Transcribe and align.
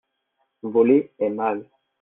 voler 0.63 1.13
est 1.19 1.29
mal. 1.29 1.69